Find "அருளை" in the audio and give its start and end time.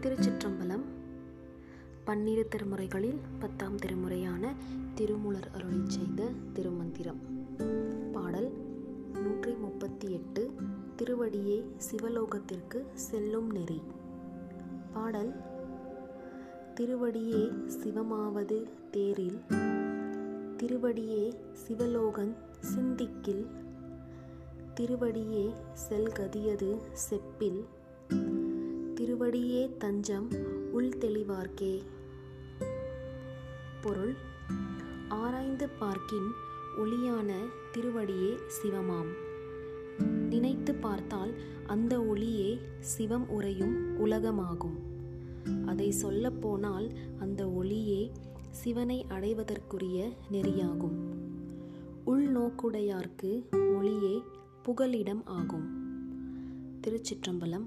5.54-5.78